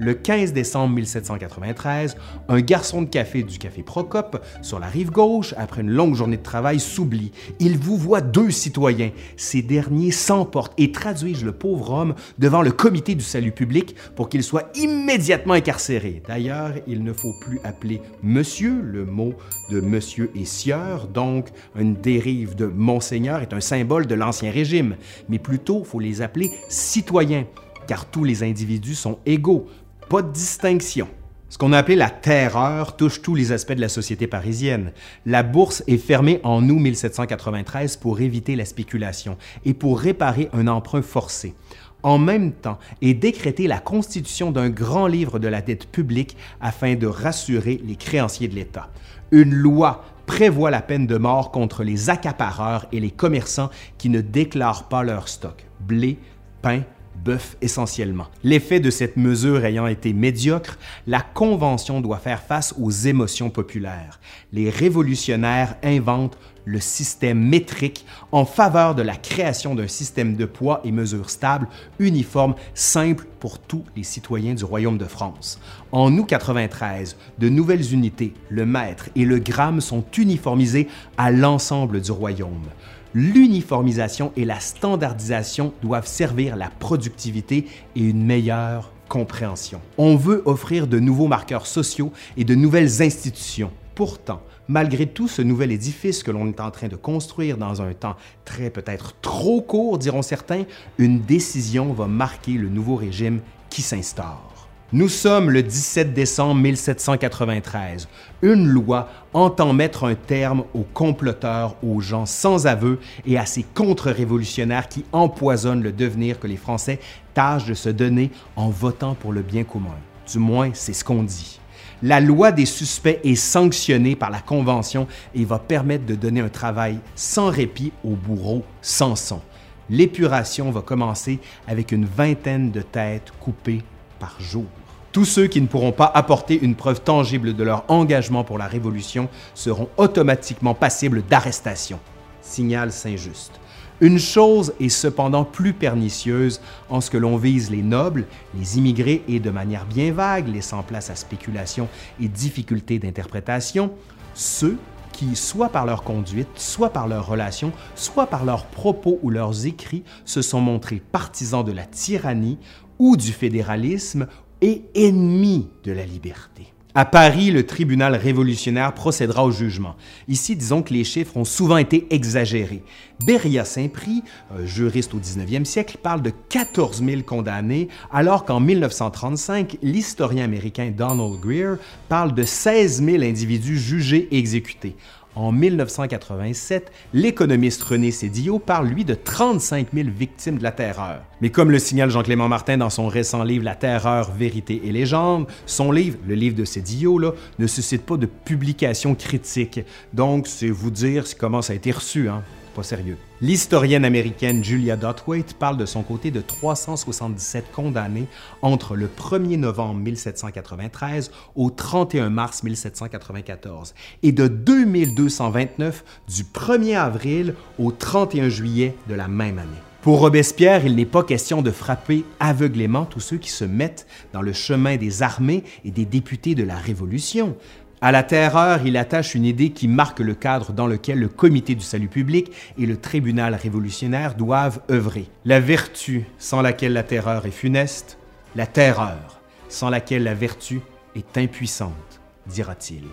Le 0.00 0.14
15 0.14 0.52
décembre 0.52 0.94
1793, 0.94 2.16
un 2.48 2.60
garçon 2.60 3.02
de 3.02 3.08
café 3.08 3.42
du 3.42 3.58
café 3.58 3.82
Procope, 3.82 4.44
sur 4.62 4.78
la 4.78 4.86
rive 4.86 5.10
gauche, 5.10 5.54
après 5.56 5.80
une 5.80 5.90
longue 5.90 6.14
journée 6.14 6.36
de 6.36 6.42
travail, 6.42 6.78
s'oublie. 6.78 7.32
Il 7.58 7.78
vous 7.78 7.96
voit 7.96 8.20
deux 8.20 8.52
citoyens. 8.52 9.10
Ces 9.36 9.60
derniers 9.60 10.12
s'emportent 10.12 10.74
et 10.78 10.92
traduisent 10.92 11.44
le 11.44 11.50
pauvre 11.50 11.90
homme 11.90 12.14
devant 12.38 12.62
le 12.62 12.70
comité 12.70 13.16
du 13.16 13.24
salut 13.24 13.50
public 13.50 13.96
pour 14.14 14.28
qu'il 14.28 14.44
soit 14.44 14.70
immédiatement 14.76 15.54
incarcéré. 15.54 16.22
D'ailleurs, 16.28 16.74
il 16.86 17.02
ne 17.02 17.12
faut 17.12 17.34
plus 17.40 17.58
appeler 17.64 18.00
monsieur, 18.22 18.80
le 18.80 19.04
mot 19.04 19.34
de 19.68 19.80
monsieur 19.80 20.30
et 20.36 20.44
sieur, 20.44 21.08
donc 21.08 21.48
une 21.76 21.94
dérive 21.94 22.54
de 22.54 22.66
monseigneur 22.66 23.40
est 23.40 23.52
un 23.52 23.60
symbole 23.60 24.06
de 24.06 24.14
l'Ancien 24.14 24.52
Régime, 24.52 24.94
mais 25.28 25.40
plutôt, 25.40 25.82
faut 25.82 25.98
les 25.98 26.22
appeler 26.22 26.52
citoyens 26.68 27.46
car 27.88 28.04
tous 28.04 28.22
les 28.22 28.42
individus 28.44 28.94
sont 28.94 29.18
égaux, 29.24 29.66
pas 30.08 30.22
de 30.22 30.32
distinction. 30.32 31.08
Ce 31.50 31.56
qu'on 31.56 31.72
a 31.72 31.78
appelé 31.78 31.96
la 31.96 32.10
terreur 32.10 32.96
touche 32.96 33.22
tous 33.22 33.34
les 33.34 33.52
aspects 33.52 33.72
de 33.72 33.80
la 33.80 33.88
société 33.88 34.26
parisienne. 34.26 34.92
La 35.24 35.42
bourse 35.42 35.82
est 35.86 35.98
fermée 35.98 36.40
en 36.44 36.68
août 36.68 36.78
1793 36.78 37.96
pour 37.96 38.20
éviter 38.20 38.56
la 38.56 38.64
spéculation 38.64 39.36
et 39.64 39.74
pour 39.74 39.98
réparer 39.98 40.50
un 40.52 40.66
emprunt 40.66 41.02
forcé. 41.02 41.54
En 42.02 42.18
même 42.18 42.52
temps 42.52 42.78
est 43.02 43.14
décrétée 43.14 43.66
la 43.66 43.80
constitution 43.80 44.50
d'un 44.50 44.70
grand 44.70 45.06
livre 45.06 45.38
de 45.38 45.48
la 45.48 45.62
dette 45.62 45.90
publique 45.90 46.36
afin 46.60 46.94
de 46.94 47.06
rassurer 47.06 47.80
les 47.84 47.96
créanciers 47.96 48.48
de 48.48 48.54
l'État. 48.54 48.90
Une 49.30 49.54
loi 49.54 50.04
prévoit 50.26 50.70
la 50.70 50.82
peine 50.82 51.06
de 51.06 51.16
mort 51.16 51.50
contre 51.50 51.82
les 51.82 52.10
accapareurs 52.10 52.86
et 52.92 53.00
les 53.00 53.10
commerçants 53.10 53.70
qui 53.96 54.10
ne 54.10 54.20
déclarent 54.20 54.88
pas 54.88 55.02
leur 55.02 55.28
stock, 55.28 55.66
blé, 55.80 56.18
pain, 56.62 56.82
bœuf 57.24 57.56
essentiellement. 57.60 58.26
L'effet 58.44 58.80
de 58.80 58.90
cette 58.90 59.16
mesure 59.16 59.64
ayant 59.64 59.86
été 59.86 60.12
médiocre, 60.12 60.78
la 61.06 61.20
Convention 61.20 62.00
doit 62.00 62.18
faire 62.18 62.42
face 62.42 62.74
aux 62.80 62.90
émotions 62.90 63.50
populaires. 63.50 64.20
Les 64.52 64.70
révolutionnaires 64.70 65.76
inventent 65.82 66.38
le 66.68 66.80
système 66.80 67.40
métrique 67.40 68.04
en 68.30 68.44
faveur 68.44 68.94
de 68.94 69.00
la 69.00 69.16
création 69.16 69.74
d'un 69.74 69.88
système 69.88 70.36
de 70.36 70.44
poids 70.44 70.82
et 70.84 70.92
mesures 70.92 71.30
stables, 71.30 71.66
uniforme, 71.98 72.54
simple 72.74 73.26
pour 73.40 73.58
tous 73.58 73.84
les 73.96 74.02
citoyens 74.02 74.54
du 74.54 74.64
Royaume 74.64 74.98
de 74.98 75.06
France. 75.06 75.58
En 75.92 76.14
août 76.18 76.26
93, 76.28 77.16
de 77.38 77.48
nouvelles 77.48 77.94
unités, 77.94 78.34
le 78.50 78.66
mètre 78.66 79.08
et 79.16 79.24
le 79.24 79.38
gramme 79.38 79.80
sont 79.80 80.04
uniformisés 80.18 80.88
à 81.16 81.30
l'ensemble 81.30 82.02
du 82.02 82.12
Royaume 82.12 82.66
l'uniformisation 83.14 84.32
et 84.36 84.44
la 84.44 84.60
standardisation 84.60 85.72
doivent 85.82 86.06
servir 86.06 86.56
la 86.56 86.70
productivité 86.70 87.66
et 87.96 88.00
une 88.00 88.24
meilleure 88.24 88.92
compréhension. 89.08 89.80
On 89.96 90.16
veut 90.16 90.42
offrir 90.44 90.86
de 90.86 90.98
nouveaux 90.98 91.26
marqueurs 91.26 91.66
sociaux 91.66 92.12
et 92.36 92.44
de 92.44 92.54
nouvelles 92.54 93.02
institutions. 93.02 93.70
Pourtant, 93.94 94.42
malgré 94.68 95.06
tout 95.06 95.28
ce 95.28 95.42
nouvel 95.42 95.72
édifice 95.72 96.22
que 96.22 96.30
l'on 96.30 96.46
est 96.46 96.60
en 96.60 96.70
train 96.70 96.88
de 96.88 96.96
construire 96.96 97.56
dans 97.56 97.82
un 97.82 97.92
temps 97.94 98.16
très 98.44 98.70
peut-être 98.70 99.14
trop 99.20 99.60
court, 99.60 99.98
diront 99.98 100.22
certains, 100.22 100.64
une 100.98 101.20
décision 101.20 101.92
va 101.92 102.06
marquer 102.06 102.52
le 102.52 102.68
nouveau 102.68 102.96
régime 102.96 103.40
qui 103.70 103.82
s'instaure. 103.82 104.47
Nous 104.90 105.10
sommes 105.10 105.50
le 105.50 105.62
17 105.62 106.14
décembre 106.14 106.62
1793. 106.62 108.08
Une 108.40 108.66
loi 108.66 109.10
entend 109.34 109.74
mettre 109.74 110.04
un 110.04 110.14
terme 110.14 110.64
aux 110.72 110.86
comploteurs, 110.94 111.76
aux 111.82 112.00
gens 112.00 112.24
sans 112.24 112.66
aveu 112.66 112.98
et 113.26 113.36
à 113.36 113.44
ces 113.44 113.64
contre-révolutionnaires 113.64 114.88
qui 114.88 115.04
empoisonnent 115.12 115.82
le 115.82 115.92
devenir 115.92 116.40
que 116.40 116.46
les 116.46 116.56
Français 116.56 117.00
tâchent 117.34 117.66
de 117.66 117.74
se 117.74 117.90
donner 117.90 118.30
en 118.56 118.70
votant 118.70 119.14
pour 119.14 119.34
le 119.34 119.42
bien 119.42 119.62
commun. 119.62 119.94
Du 120.26 120.38
moins, 120.38 120.70
c'est 120.72 120.94
ce 120.94 121.04
qu'on 121.04 121.22
dit. 121.22 121.60
La 122.02 122.20
loi 122.20 122.50
des 122.50 122.64
suspects 122.64 123.20
est 123.22 123.34
sanctionnée 123.34 124.16
par 124.16 124.30
la 124.30 124.40
Convention 124.40 125.06
et 125.34 125.44
va 125.44 125.58
permettre 125.58 126.06
de 126.06 126.14
donner 126.14 126.40
un 126.40 126.48
travail 126.48 126.98
sans 127.14 127.50
répit 127.50 127.92
au 128.02 128.12
bourreau 128.14 128.64
Samson. 128.80 129.42
L'épuration 129.90 130.70
va 130.70 130.80
commencer 130.80 131.40
avec 131.66 131.92
une 131.92 132.06
vingtaine 132.06 132.70
de 132.70 132.80
têtes 132.80 133.32
coupées 133.38 133.82
par 134.18 134.40
jour. 134.40 134.66
Tous 135.12 135.24
ceux 135.24 135.46
qui 135.46 135.60
ne 135.60 135.66
pourront 135.66 135.92
pas 135.92 136.10
apporter 136.14 136.58
une 136.60 136.74
preuve 136.74 137.00
tangible 137.00 137.54
de 137.54 137.64
leur 137.64 137.84
engagement 137.88 138.44
pour 138.44 138.58
la 138.58 138.66
Révolution 138.66 139.28
seront 139.54 139.88
automatiquement 139.96 140.74
passibles 140.74 141.22
d'arrestation. 141.28 141.98
Signal 142.42 142.92
Saint-Just. 142.92 143.52
Une 144.00 144.18
chose 144.20 144.74
est 144.78 144.90
cependant 144.90 145.44
plus 145.44 145.72
pernicieuse 145.72 146.60
en 146.88 147.00
ce 147.00 147.10
que 147.10 147.16
l'on 147.16 147.36
vise 147.36 147.70
les 147.70 147.82
nobles, 147.82 148.26
les 148.56 148.78
immigrés 148.78 149.24
et 149.26 149.40
de 149.40 149.50
manière 149.50 149.86
bien 149.86 150.12
vague, 150.12 150.46
laissant 150.46 150.84
place 150.84 151.10
à 151.10 151.16
spéculation 151.16 151.88
et 152.20 152.28
difficultés 152.28 153.00
d'interprétation, 153.00 153.90
ceux 154.34 154.78
qui, 155.10 155.34
soit 155.34 155.70
par 155.70 155.84
leur 155.84 156.04
conduite, 156.04 156.46
soit 156.54 156.90
par 156.90 157.08
leurs 157.08 157.26
relations, 157.26 157.72
soit 157.96 158.28
par 158.28 158.44
leurs 158.44 158.66
propos 158.66 159.18
ou 159.22 159.30
leurs 159.30 159.66
écrits, 159.66 160.04
se 160.24 160.42
sont 160.42 160.60
montrés 160.60 161.02
partisans 161.10 161.64
de 161.64 161.72
la 161.72 161.84
tyrannie 161.84 162.58
ou 162.98 163.16
du 163.16 163.32
fédéralisme 163.32 164.26
et 164.60 164.82
ennemis 164.94 165.68
de 165.84 165.92
la 165.92 166.04
liberté. 166.04 166.72
À 166.94 167.04
Paris, 167.04 167.52
le 167.52 167.64
tribunal 167.64 168.16
révolutionnaire 168.16 168.92
procédera 168.92 169.44
au 169.44 169.52
jugement. 169.52 169.94
Ici, 170.26 170.56
disons 170.56 170.82
que 170.82 170.92
les 170.92 171.04
chiffres 171.04 171.36
ont 171.36 171.44
souvent 171.44 171.76
été 171.76 172.08
exagérés. 172.10 172.82
Beria 173.24 173.64
Saint-Prix, 173.64 174.24
juriste 174.64 175.14
au 175.14 175.18
19e 175.18 175.64
siècle, 175.64 175.98
parle 176.02 176.22
de 176.22 176.32
14 176.48 177.04
000 177.04 177.22
condamnés, 177.22 177.86
alors 178.10 178.44
qu'en 178.44 178.58
1935, 178.58 179.78
l'historien 179.82 180.42
américain 180.44 180.90
Donald 180.90 181.38
Greer 181.40 181.76
parle 182.08 182.34
de 182.34 182.42
16 182.42 183.04
000 183.04 183.22
individus 183.22 183.78
jugés 183.78 184.26
et 184.32 184.38
exécutés. 184.38 184.96
En 185.38 185.52
1987, 185.52 186.90
l'économiste 187.14 187.84
René 187.84 188.10
Cédillo 188.10 188.58
parle, 188.58 188.88
lui, 188.88 189.04
de 189.04 189.14
35 189.14 189.86
000 189.94 190.08
victimes 190.10 190.58
de 190.58 190.64
la 190.64 190.72
terreur. 190.72 191.22
Mais 191.40 191.50
comme 191.50 191.70
le 191.70 191.78
signale 191.78 192.10
Jean-Clément 192.10 192.48
Martin 192.48 192.78
dans 192.78 192.90
son 192.90 193.06
récent 193.06 193.44
livre 193.44 193.64
La 193.64 193.76
terreur, 193.76 194.32
vérité 194.32 194.82
et 194.84 194.90
légende, 194.90 195.46
son 195.64 195.92
livre, 195.92 196.18
le 196.26 196.34
livre 196.34 196.56
de 196.56 196.64
Cédillo, 196.64 197.20
là, 197.20 197.34
ne 197.60 197.68
suscite 197.68 198.04
pas 198.04 198.16
de 198.16 198.26
publication 198.26 199.14
critique. 199.14 199.78
Donc, 200.12 200.48
c'est 200.48 200.70
vous 200.70 200.90
dire 200.90 201.24
comment 201.38 201.62
ça 201.62 201.72
a 201.72 201.76
été 201.76 201.92
reçu. 201.92 202.28
Hein? 202.28 202.42
Sérieux. 202.82 203.16
L'historienne 203.40 204.04
américaine 204.04 204.64
Julia 204.64 204.96
Dotwaite 204.96 205.54
parle 205.54 205.76
de 205.76 205.86
son 205.86 206.02
côté 206.02 206.30
de 206.30 206.40
377 206.40 207.70
condamnés 207.72 208.26
entre 208.62 208.96
le 208.96 209.06
1er 209.08 209.56
novembre 209.56 210.00
1793 210.00 211.30
au 211.54 211.70
31 211.70 212.30
mars 212.30 212.62
1794 212.62 213.94
et 214.22 214.32
de 214.32 214.48
2229 214.48 216.04
du 216.28 216.44
1er 216.44 216.96
avril 216.96 217.54
au 217.78 217.92
31 217.92 218.48
juillet 218.48 218.94
de 219.08 219.14
la 219.14 219.28
même 219.28 219.58
année. 219.58 219.68
Pour 220.00 220.20
Robespierre, 220.20 220.86
il 220.86 220.94
n'est 220.94 221.04
pas 221.04 221.24
question 221.24 221.60
de 221.60 221.72
frapper 221.72 222.24
aveuglément 222.38 223.04
tous 223.04 223.20
ceux 223.20 223.36
qui 223.36 223.50
se 223.50 223.64
mettent 223.64 224.06
dans 224.32 224.42
le 224.42 224.52
chemin 224.52 224.96
des 224.96 225.22
armées 225.22 225.64
et 225.84 225.90
des 225.90 226.04
députés 226.04 226.54
de 226.54 226.62
la 226.62 226.76
Révolution. 226.76 227.56
À 228.00 228.12
la 228.12 228.22
terreur, 228.22 228.86
il 228.86 228.96
attache 228.96 229.34
une 229.34 229.44
idée 229.44 229.70
qui 229.70 229.88
marque 229.88 230.20
le 230.20 230.34
cadre 230.34 230.72
dans 230.72 230.86
lequel 230.86 231.18
le 231.18 231.28
Comité 231.28 231.74
du 231.74 231.84
salut 231.84 232.06
public 232.06 232.52
et 232.78 232.86
le 232.86 232.96
tribunal 232.96 233.56
révolutionnaire 233.56 234.36
doivent 234.36 234.80
œuvrer. 234.88 235.26
La 235.44 235.58
vertu 235.58 236.24
sans 236.38 236.62
laquelle 236.62 236.92
la 236.92 237.02
terreur 237.02 237.44
est 237.44 237.50
funeste, 237.50 238.18
la 238.54 238.66
terreur 238.66 239.40
sans 239.68 239.90
laquelle 239.90 240.22
la 240.22 240.34
vertu 240.34 240.80
est 241.16 241.36
impuissante, 241.36 242.20
dira-t-il. 242.46 243.04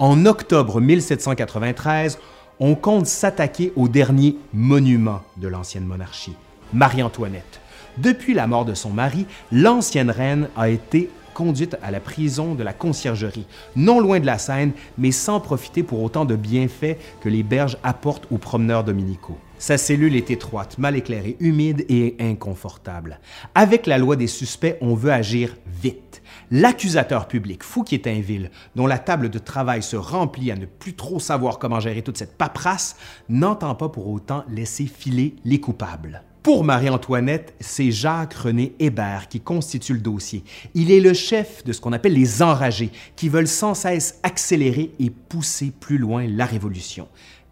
En 0.00 0.26
octobre 0.26 0.80
1793, 0.80 2.18
on 2.58 2.74
compte 2.74 3.06
s'attaquer 3.06 3.72
au 3.76 3.86
dernier 3.86 4.36
monument 4.52 5.22
de 5.36 5.46
l'ancienne 5.46 5.86
monarchie, 5.86 6.34
Marie-Antoinette. 6.72 7.60
Depuis 7.98 8.34
la 8.34 8.48
mort 8.48 8.64
de 8.64 8.74
son 8.74 8.90
mari, 8.90 9.26
l'ancienne 9.52 10.10
reine 10.10 10.48
a 10.56 10.68
été 10.68 11.08
conduite 11.38 11.76
à 11.84 11.92
la 11.92 12.00
prison 12.00 12.56
de 12.56 12.64
la 12.64 12.72
conciergerie, 12.72 13.46
non 13.76 14.00
loin 14.00 14.18
de 14.18 14.26
la 14.26 14.38
Seine, 14.38 14.72
mais 14.98 15.12
sans 15.12 15.38
profiter 15.38 15.84
pour 15.84 16.02
autant 16.02 16.24
de 16.24 16.34
bienfaits 16.34 16.96
que 17.20 17.28
les 17.28 17.44
berges 17.44 17.78
apportent 17.84 18.26
aux 18.32 18.38
promeneurs 18.38 18.82
dominicaux. 18.82 19.38
Sa 19.56 19.78
cellule 19.78 20.16
est 20.16 20.32
étroite, 20.32 20.78
mal 20.78 20.96
éclairée, 20.96 21.36
humide 21.38 21.86
et 21.88 22.16
inconfortable. 22.18 23.20
Avec 23.54 23.86
la 23.86 23.98
loi 23.98 24.16
des 24.16 24.26
suspects, 24.26 24.78
on 24.80 24.96
veut 24.96 25.12
agir 25.12 25.54
vite. 25.80 26.22
L'accusateur 26.50 27.28
public, 27.28 27.62
Fouquier-Tinville, 27.62 28.50
dont 28.74 28.88
la 28.88 28.98
table 28.98 29.30
de 29.30 29.38
travail 29.38 29.84
se 29.84 29.94
remplit 29.94 30.50
à 30.50 30.56
ne 30.56 30.66
plus 30.66 30.94
trop 30.94 31.20
savoir 31.20 31.60
comment 31.60 31.78
gérer 31.78 32.02
toute 32.02 32.18
cette 32.18 32.36
paperasse, 32.36 32.96
n'entend 33.28 33.76
pas 33.76 33.88
pour 33.88 34.08
autant 34.08 34.42
laisser 34.48 34.86
filer 34.86 35.36
les 35.44 35.60
coupables. 35.60 36.24
Pour 36.48 36.64
Marie-Antoinette, 36.64 37.52
c'est 37.60 37.90
Jacques-René 37.90 38.74
Hébert 38.78 39.28
qui 39.28 39.38
constitue 39.38 39.92
le 39.92 40.00
dossier. 40.00 40.44
Il 40.72 40.90
est 40.90 40.98
le 40.98 41.12
chef 41.12 41.62
de 41.62 41.74
ce 41.74 41.80
qu'on 41.82 41.92
appelle 41.92 42.14
les 42.14 42.42
enragés, 42.42 42.90
qui 43.16 43.28
veulent 43.28 43.46
sans 43.46 43.74
cesse 43.74 44.18
accélérer 44.22 44.94
et 44.98 45.10
pousser 45.10 45.74
plus 45.78 45.98
loin 45.98 46.26
la 46.26 46.46
Révolution. 46.46 47.06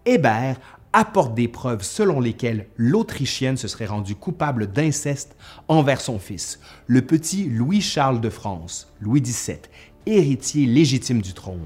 Hébert 0.06 0.58
apporte 0.94 1.34
des 1.34 1.46
preuves 1.46 1.82
selon 1.82 2.20
lesquelles 2.20 2.68
l'Autrichienne 2.78 3.58
se 3.58 3.68
serait 3.68 3.84
rendue 3.84 4.14
coupable 4.14 4.66
d'inceste 4.66 5.36
envers 5.68 6.00
son 6.00 6.18
fils, 6.18 6.58
le 6.86 7.02
petit 7.02 7.50
Louis-Charles 7.50 8.22
de 8.22 8.30
France, 8.30 8.90
Louis 9.02 9.20
XVII, 9.20 9.58
héritier 10.06 10.64
légitime 10.64 11.20
du 11.20 11.34
trône. 11.34 11.60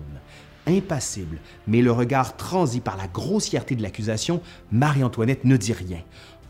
Impassible, 0.66 1.38
mais 1.66 1.80
le 1.80 1.90
regard 1.90 2.36
transi 2.36 2.80
par 2.80 2.96
la 2.96 3.06
grossièreté 3.06 3.76
de 3.76 3.82
l'accusation, 3.82 4.42
Marie-Antoinette 4.72 5.44
ne 5.44 5.56
dit 5.56 5.72
rien. 5.72 6.00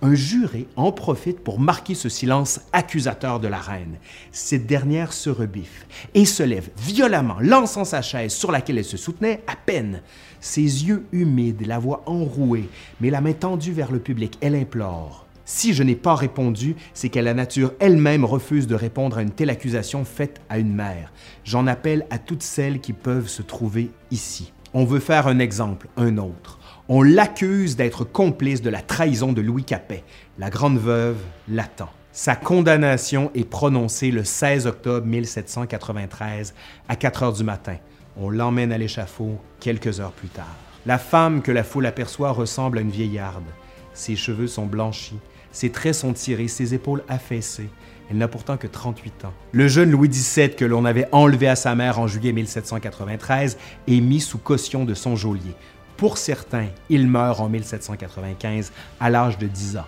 Un 0.02 0.14
juré 0.14 0.66
en 0.76 0.92
profite 0.92 1.40
pour 1.40 1.60
marquer 1.60 1.94
ce 1.94 2.08
silence 2.08 2.60
accusateur 2.72 3.38
de 3.38 3.48
la 3.48 3.58
reine. 3.58 3.98
Cette 4.32 4.66
dernière 4.66 5.12
se 5.12 5.28
rebiffe 5.28 5.86
et 6.14 6.24
se 6.24 6.42
lève 6.42 6.70
violemment, 6.78 7.36
lançant 7.40 7.84
sa 7.84 8.00
chaise 8.00 8.32
sur 8.32 8.50
laquelle 8.50 8.78
elle 8.78 8.84
se 8.84 8.96
soutenait 8.96 9.42
à 9.46 9.56
peine. 9.56 10.00
Ses 10.40 10.62
yeux 10.62 11.04
humides, 11.12 11.66
la 11.66 11.78
voix 11.78 12.02
enrouée, 12.06 12.70
mais 13.02 13.10
la 13.10 13.20
main 13.20 13.34
tendue 13.34 13.72
vers 13.72 13.92
le 13.92 13.98
public, 13.98 14.38
elle 14.40 14.54
implore. 14.54 15.26
Si 15.44 15.74
je 15.74 15.82
n'ai 15.82 15.96
pas 15.96 16.14
répondu, 16.14 16.76
c'est 16.94 17.10
qu'à 17.10 17.20
la 17.20 17.34
nature 17.34 17.74
elle-même 17.78 18.24
refuse 18.24 18.66
de 18.66 18.74
répondre 18.74 19.18
à 19.18 19.22
une 19.22 19.32
telle 19.32 19.50
accusation 19.50 20.06
faite 20.06 20.40
à 20.48 20.58
une 20.58 20.72
mère. 20.72 21.12
J'en 21.44 21.66
appelle 21.66 22.06
à 22.08 22.18
toutes 22.18 22.42
celles 22.42 22.80
qui 22.80 22.94
peuvent 22.94 23.28
se 23.28 23.42
trouver 23.42 23.90
ici. 24.10 24.52
On 24.72 24.84
veut 24.84 25.00
faire 25.00 25.26
un 25.26 25.40
exemple, 25.40 25.88
un 25.96 26.16
autre. 26.16 26.59
On 26.92 27.02
l'accuse 27.02 27.76
d'être 27.76 28.02
complice 28.02 28.62
de 28.62 28.68
la 28.68 28.82
trahison 28.82 29.32
de 29.32 29.40
Louis 29.40 29.62
Capet. 29.62 30.02
La 30.40 30.50
grande 30.50 30.76
veuve 30.76 31.18
l'attend. 31.48 31.88
Sa 32.10 32.34
condamnation 32.34 33.30
est 33.36 33.48
prononcée 33.48 34.10
le 34.10 34.24
16 34.24 34.66
octobre 34.66 35.06
1793 35.06 36.52
à 36.88 36.96
4 36.96 37.22
heures 37.22 37.32
du 37.32 37.44
matin. 37.44 37.76
On 38.16 38.28
l'emmène 38.28 38.72
à 38.72 38.78
l'échafaud 38.78 39.38
quelques 39.60 40.00
heures 40.00 40.10
plus 40.10 40.30
tard. 40.30 40.56
La 40.84 40.98
femme 40.98 41.42
que 41.42 41.52
la 41.52 41.62
foule 41.62 41.86
aperçoit 41.86 42.32
ressemble 42.32 42.78
à 42.78 42.80
une 42.80 42.90
vieillarde. 42.90 43.46
Ses 43.94 44.16
cheveux 44.16 44.48
sont 44.48 44.66
blanchis, 44.66 45.20
ses 45.52 45.70
traits 45.70 45.94
sont 45.94 46.12
tirés, 46.12 46.48
ses 46.48 46.74
épaules 46.74 47.04
affaissées. 47.08 47.70
Elle 48.10 48.16
n'a 48.16 48.26
pourtant 48.26 48.56
que 48.56 48.66
38 48.66 49.26
ans. 49.26 49.34
Le 49.52 49.68
jeune 49.68 49.92
Louis 49.92 50.08
XVII 50.08 50.56
que 50.56 50.64
l'on 50.64 50.84
avait 50.84 51.06
enlevé 51.12 51.46
à 51.46 51.54
sa 51.54 51.76
mère 51.76 52.00
en 52.00 52.08
juillet 52.08 52.32
1793 52.32 53.58
est 53.86 54.00
mis 54.00 54.18
sous 54.18 54.38
caution 54.38 54.84
de 54.84 54.94
son 54.94 55.14
geôlier. 55.14 55.54
Pour 56.00 56.16
certains, 56.16 56.68
il 56.88 57.06
meurt 57.06 57.40
en 57.40 57.50
1795 57.50 58.72
à 59.00 59.10
l'âge 59.10 59.36
de 59.36 59.46
10 59.46 59.76
ans. 59.76 59.86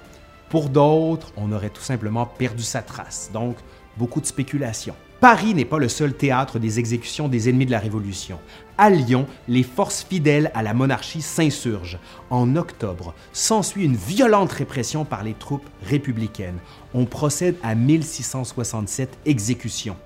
Pour 0.50 0.69
d'autres, 0.69 1.33
on 1.38 1.50
aurait 1.52 1.71
tout 1.71 1.81
simplement 1.81 2.26
perdu 2.26 2.62
sa 2.62 2.83
trace, 2.83 3.31
donc 3.33 3.57
beaucoup 3.97 4.21
de 4.21 4.26
spéculation. 4.26 4.95
Paris 5.23 5.54
n'est 5.54 5.64
pas 5.64 5.78
le 5.78 5.88
seul 5.88 6.12
théâtre 6.12 6.59
des 6.59 6.78
exécutions 6.78 7.28
des 7.28 7.49
ennemis 7.49 7.64
de 7.64 7.71
la 7.71 7.78
Révolution. 7.78 8.38
À 8.76 8.90
Lyon, 8.90 9.26
les 9.49 9.62
forces 9.62 10.04
fidèles 10.07 10.50
à 10.52 10.62
la 10.62 10.75
monarchie 10.75 11.23
s'insurgent. 11.23 11.99
En 12.28 12.57
octobre, 12.57 13.14
s'ensuit 13.33 13.87
une 13.87 13.97
violente 13.97 14.52
répression 14.52 15.07
par 15.07 15.25
les 15.25 15.33
troupes 15.33 15.66
républicaines. 15.83 16.59
On 16.92 17.07
procède 17.07 17.57
à 17.62 17.75
1667 17.75 19.16
exécutions. 19.25 19.97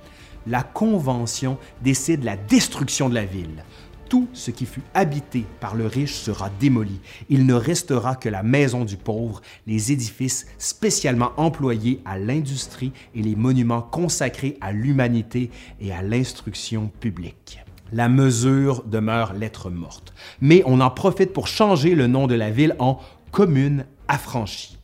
La 0.46 0.62
Convention 0.62 1.58
décide 1.82 2.22
la 2.22 2.36
destruction 2.36 3.08
de 3.08 3.14
la 3.16 3.24
ville 3.24 3.64
Tout 4.08 4.28
ce 4.32 4.50
qui 4.52 4.66
fut 4.66 4.82
habité 4.94 5.44
par 5.58 5.74
le 5.74 5.86
riche 5.86 6.14
sera 6.14 6.48
démoli. 6.60 7.00
Il 7.28 7.44
ne 7.44 7.54
restera 7.54 8.14
que 8.14 8.28
la 8.28 8.42
maison 8.42 8.84
du 8.84 8.96
pauvre, 8.96 9.40
les 9.66 9.90
édifices 9.90 10.46
spécialement 10.58 11.32
employés 11.36 12.00
à 12.04 12.18
l'industrie 12.18 12.92
et 13.14 13.22
les 13.22 13.34
monuments 13.34 13.82
consacrés 13.82 14.58
à 14.60 14.72
l'humanité 14.72 15.50
et 15.80 15.92
à 15.92 16.02
l'instruction 16.02 16.90
publique. 17.00 17.58
La 17.92 18.08
mesure 18.08 18.84
demeure 18.84 19.32
lettre 19.32 19.70
morte, 19.70 20.12
mais 20.40 20.62
on 20.66 20.80
en 20.80 20.90
profite 20.90 21.32
pour 21.32 21.46
changer 21.46 21.94
le 21.94 22.06
nom 22.06 22.26
de 22.26 22.34
la 22.34 22.50
ville 22.50 22.76
en 22.78 23.00
commune 23.32 23.86
affranchie. 24.08 24.75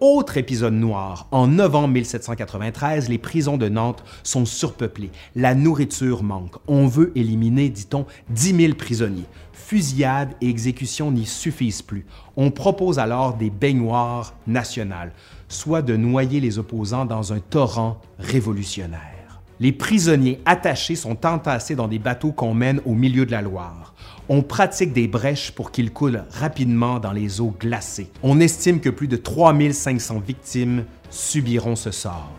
Autre 0.00 0.36
épisode 0.36 0.74
noir, 0.74 1.26
en 1.30 1.46
novembre 1.46 1.88
1793, 1.94 3.08
les 3.08 3.16
prisons 3.16 3.56
de 3.56 3.70
Nantes 3.70 4.04
sont 4.24 4.44
surpeuplées. 4.44 5.10
La 5.34 5.54
nourriture 5.54 6.22
manque. 6.22 6.56
On 6.66 6.86
veut 6.86 7.12
éliminer, 7.14 7.70
dit-on, 7.70 8.04
10 8.28 8.56
000 8.56 8.74
prisonniers. 8.74 9.24
Fusillades 9.54 10.34
et 10.42 10.50
exécutions 10.50 11.10
n'y 11.10 11.24
suffisent 11.24 11.80
plus. 11.80 12.04
On 12.36 12.50
propose 12.50 12.98
alors 12.98 13.38
des 13.38 13.48
baignoires 13.48 14.34
nationales, 14.46 15.12
soit 15.48 15.80
de 15.80 15.96
noyer 15.96 16.40
les 16.40 16.58
opposants 16.58 17.06
dans 17.06 17.32
un 17.32 17.40
torrent 17.40 17.98
révolutionnaire. 18.18 19.40
Les 19.60 19.72
prisonniers 19.72 20.40
attachés 20.44 20.96
sont 20.96 21.24
entassés 21.24 21.74
dans 21.74 21.88
des 21.88 21.98
bateaux 21.98 22.32
qu'on 22.32 22.52
mène 22.52 22.82
au 22.84 22.92
milieu 22.92 23.24
de 23.24 23.32
la 23.32 23.40
Loire. 23.40 23.94
On 24.28 24.42
pratique 24.42 24.92
des 24.92 25.06
brèches 25.06 25.52
pour 25.52 25.70
qu'ils 25.70 25.92
coulent 25.92 26.24
rapidement 26.30 26.98
dans 26.98 27.12
les 27.12 27.40
eaux 27.40 27.54
glacées. 27.58 28.10
On 28.22 28.40
estime 28.40 28.80
que 28.80 28.90
plus 28.90 29.08
de 29.08 29.16
3500 29.16 30.18
victimes 30.18 30.84
subiront 31.10 31.76
ce 31.76 31.90
sort. 31.90 32.32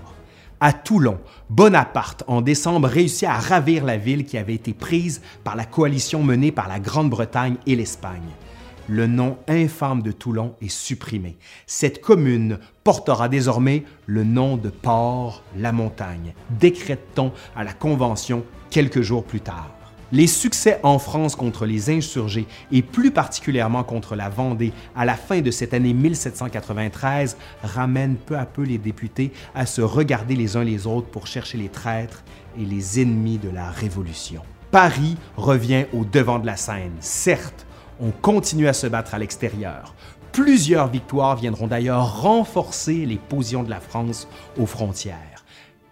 À 0.59 0.73
Toulon, 0.73 1.19
Bonaparte, 1.49 2.23
en 2.27 2.41
décembre, 2.41 2.87
réussit 2.87 3.27
à 3.27 3.39
ravir 3.39 3.85
la 3.85 3.97
ville 3.97 4.25
qui 4.25 4.37
avait 4.37 4.55
été 4.55 4.73
prise 4.73 5.21
par 5.43 5.55
la 5.55 5.65
coalition 5.65 6.23
menée 6.23 6.51
par 6.51 6.67
la 6.67 6.79
Grande-Bretagne 6.79 7.57
et 7.65 7.75
l'Espagne 7.75 8.31
le 8.87 9.07
nom 9.07 9.37
infâme 9.47 10.01
de 10.01 10.11
Toulon 10.11 10.55
est 10.61 10.69
supprimé. 10.69 11.37
Cette 11.65 12.01
commune 12.01 12.59
portera 12.83 13.29
désormais 13.29 13.83
le 14.05 14.23
nom 14.23 14.57
de 14.57 14.69
Port-la-Montagne, 14.69 16.33
décrète-t-on 16.49 17.31
à 17.55 17.63
la 17.63 17.73
Convention 17.73 18.43
quelques 18.69 19.01
jours 19.01 19.23
plus 19.23 19.41
tard. 19.41 19.76
Les 20.13 20.27
succès 20.27 20.79
en 20.83 20.99
France 20.99 21.35
contre 21.35 21.65
les 21.65 21.89
insurgés 21.89 22.47
et 22.71 22.81
plus 22.81 23.11
particulièrement 23.11 23.83
contre 23.83 24.15
la 24.15 24.29
Vendée 24.29 24.71
à 24.95 25.03
la 25.03 25.15
fin 25.15 25.41
de 25.41 25.51
cette 25.51 25.73
année 25.73 25.93
1793 25.93 27.35
ramènent 27.61 28.15
peu 28.15 28.37
à 28.37 28.45
peu 28.45 28.63
les 28.63 28.77
députés 28.77 29.33
à 29.53 29.65
se 29.65 29.81
regarder 29.81 30.37
les 30.37 30.55
uns 30.55 30.63
les 30.63 30.87
autres 30.87 31.07
pour 31.07 31.27
chercher 31.27 31.57
les 31.57 31.67
traîtres 31.67 32.23
et 32.57 32.63
les 32.63 33.01
ennemis 33.01 33.37
de 33.37 33.49
la 33.49 33.69
Révolution. 33.69 34.43
Paris 34.71 35.17
revient 35.35 35.85
au 35.93 36.05
devant 36.05 36.39
de 36.39 36.45
la 36.45 36.55
scène, 36.55 36.95
certes, 37.01 37.65
on 37.99 38.11
continue 38.11 38.67
à 38.67 38.73
se 38.73 38.87
battre 38.87 39.13
à 39.13 39.19
l'extérieur. 39.19 39.93
Plusieurs 40.31 40.87
victoires 40.87 41.35
viendront 41.35 41.67
d'ailleurs 41.67 42.21
renforcer 42.21 43.05
les 43.05 43.17
positions 43.17 43.63
de 43.63 43.69
la 43.69 43.81
France 43.81 44.27
aux 44.57 44.67
frontières. 44.67 45.36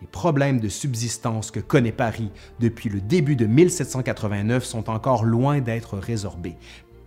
Les 0.06 0.12
problèmes 0.12 0.60
de 0.60 0.70
subsistance 0.70 1.50
que 1.50 1.60
connaît 1.60 1.92
Paris 1.92 2.30
depuis 2.60 2.90
le 2.90 3.02
début 3.02 3.36
de 3.36 3.48
1789 3.48 4.64
sont 4.64 4.92
encore 4.92 5.24
loin 5.24 5.62
d'être 5.62 5.98
résorbés. 5.98 6.58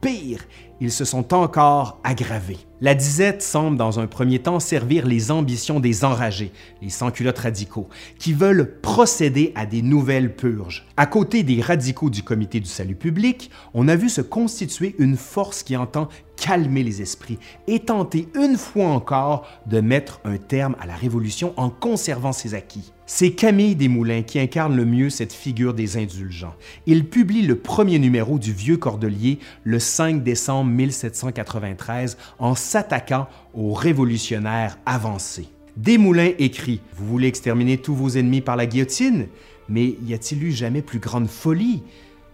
Pire, 0.01 0.45
ils 0.81 0.93
se 0.93 1.05
sont 1.05 1.35
encore 1.35 1.99
aggravés. 2.05 2.59
La 2.81 2.95
disette 2.95 3.43
semble 3.43 3.77
dans 3.77 3.99
un 3.99 4.07
premier 4.07 4.39
temps 4.39 4.61
servir 4.61 5.05
les 5.07 5.33
ambitions 5.33 5.81
des 5.81 6.05
enragés, 6.05 6.53
les 6.81 6.91
sans-culottes 6.91 7.41
radicaux, 7.41 7.89
qui 8.21 8.33
veulent 8.33 8.79
procéder 8.81 9.53
à 9.57 9.67
des 9.67 9.83
nouvelles 9.83 10.37
purges. 10.37 10.87
À 10.97 11.07
côté 11.07 11.43
des 11.43 11.61
radicaux 11.61 12.11
du 12.11 12.23
Comité 12.23 12.61
du 12.61 12.69
salut 12.69 12.95
public, 12.95 13.51
on 13.75 13.89
a 13.89 13.97
vu 13.97 14.09
se 14.09 14.21
constituer 14.21 14.95
une 15.01 15.17
force 15.17 15.65
qui 15.65 15.77
entend 15.77 16.09
calmer 16.37 16.85
les 16.85 17.03
esprits 17.03 17.41
et 17.67 17.81
tenter 17.81 18.29
une 18.37 18.57
fois 18.57 18.87
encore 18.87 19.49
de 19.67 19.81
mettre 19.81 20.21
un 20.25 20.37
terme 20.37 20.77
à 20.79 20.87
la 20.87 20.95
Révolution 20.95 21.55
en 21.57 21.71
conservant 21.71 22.33
ses 22.33 22.55
acquis. 22.55 22.93
C'est 23.11 23.31
Camille 23.31 23.75
Desmoulins 23.75 24.21
qui 24.21 24.39
incarne 24.39 24.77
le 24.77 24.85
mieux 24.85 25.09
cette 25.09 25.33
figure 25.33 25.73
des 25.73 25.97
indulgents. 25.97 26.55
Il 26.85 27.07
publie 27.07 27.41
le 27.41 27.57
premier 27.57 27.99
numéro 27.99 28.39
du 28.39 28.53
Vieux 28.53 28.77
Cordelier 28.77 29.39
le 29.65 29.79
5 29.79 30.23
décembre 30.23 30.71
1793 30.71 32.19
en 32.39 32.55
s'attaquant 32.55 33.27
aux 33.55 33.73
révolutionnaires 33.73 34.79
avancés. 34.85 35.49
Desmoulins 35.79 36.33
écrit 36.39 36.83
Vous 36.97 37.07
voulez 37.07 37.29
exterminer 37.29 37.79
tous 37.79 37.95
vos 37.95 38.11
ennemis 38.11 38.43
par 38.43 38.57
la 38.57 38.67
guillotine 38.67 39.29
Mais 39.71 39.97
y 40.07 40.13
a-t-il 40.13 40.45
eu 40.45 40.53
jamais 40.53 40.83
plus 40.83 40.99
grande 40.99 41.31
folie? 41.31 41.83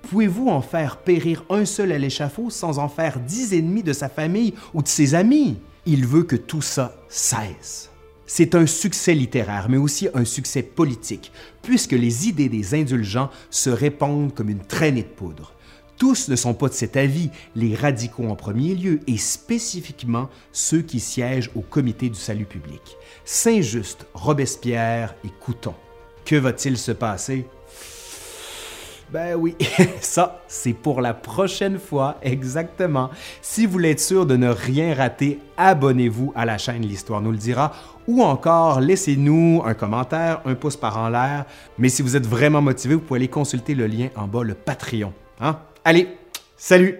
Pouvez-vous 0.03 0.49
en 0.49 0.61
faire 0.61 0.97
périr 0.97 1.45
un 1.51 1.67
seul 1.67 1.93
à 1.93 1.99
l'échafaud 1.99 2.51
sans 2.51 2.81
en 2.81 2.89
faire 2.89 3.21
dix 3.21 3.55
ennemis 3.55 3.85
de 3.85 3.93
sa 3.93 4.09
famille 4.09 4.55
ou 4.75 4.83
de 4.83 4.89
ses 4.89 5.15
amis? 5.15 5.57
Il 5.87 6.05
veut 6.05 6.25
que 6.25 6.37
tout 6.37 6.63
ça 6.63 6.97
cesse. 7.09 7.94
C'est 8.37 8.57
un 8.57 8.67
succès 8.67 9.15
littéraire, 9.15 9.69
mais 9.69 9.77
aussi 9.77 10.09
un 10.13 10.25
succès 10.25 10.65
politique, 10.65 11.31
puisque 11.63 11.93
les 11.93 12.27
idées 12.27 12.49
des 12.49 12.75
indulgents 12.75 13.31
se 13.49 13.71
répandent 13.71 14.35
comme 14.35 14.49
une 14.49 14.67
traînée 14.67 15.05
de 15.05 15.07
poudre. 15.07 15.53
Tous 15.99 16.29
ne 16.29 16.35
sont 16.35 16.53
pas 16.53 16.69
de 16.69 16.75
cet 16.75 16.97
avis, 16.97 17.31
les 17.55 17.77
radicaux 17.77 18.27
en 18.27 18.35
premier 18.35 18.75
lieu, 18.75 18.99
et 19.07 19.19
spécifiquement 19.19 20.31
ceux 20.51 20.83
qui 20.83 20.99
siègent 20.99 21.53
au 21.55 21.61
comité 21.61 22.09
du 22.09 22.19
salut 22.19 22.45
public. 22.45 22.83
Saint-Just, 23.25 24.05
Robespierre 24.15 25.15
et 25.25 25.31
Couton. 25.39 25.75
Que 26.25 26.35
va-t-il 26.35 26.77
se 26.77 26.91
passer? 26.91 27.47
Ben 29.13 29.35
oui, 29.37 29.55
ça, 30.01 30.41
c'est 30.49 30.73
pour 30.73 31.01
la 31.01 31.15
prochaine 31.15 31.79
fois, 31.79 32.17
exactement. 32.23 33.11
Si 33.43 33.67
vous 33.67 33.73
voulez 33.73 33.91
être 33.91 34.01
sûr 34.01 34.27
de 34.27 34.37
ne 34.37 34.49
rien 34.49 34.95
rater, 34.95 35.39
abonnez-vous 35.57 36.33
à 36.35 36.45
la 36.45 36.59
chaîne 36.59 36.83
L'Histoire 36.83 37.21
nous 37.21 37.31
le 37.31 37.37
dira 37.37 37.73
ou 38.07 38.23
encore 38.23 38.81
laissez-nous 38.81 39.63
un 39.65 39.75
commentaire, 39.75 40.41
un 40.45 40.55
pouce 40.55 40.77
par 40.77 40.99
en 40.99 41.09
l'air. 41.09 41.45
Mais 41.79 41.89
si 41.89 42.03
vous 42.03 42.17
êtes 42.17 42.27
vraiment 42.27 42.61
motivé, 42.61 42.95
vous 42.95 43.01
pouvez 43.01 43.19
aller 43.19 43.29
consulter 43.29 43.75
le 43.75 43.87
lien 43.87 44.09
en 44.17 44.27
bas, 44.27 44.43
le 44.43 44.55
Patreon. 44.55 45.13
Hein? 45.41 45.59
Allez, 45.85 46.09
salut! 46.57 46.99